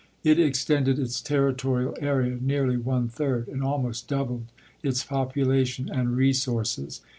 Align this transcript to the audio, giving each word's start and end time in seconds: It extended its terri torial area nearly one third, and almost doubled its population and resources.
It 0.23 0.39
extended 0.39 0.97
its 0.97 1.21
terri 1.21 1.53
torial 1.55 1.93
area 2.01 2.35
nearly 2.41 2.75
one 2.75 3.07
third, 3.07 3.47
and 3.47 3.63
almost 3.63 4.07
doubled 4.07 4.45
its 4.81 5.03
population 5.03 5.89
and 5.91 6.15
resources. 6.17 7.01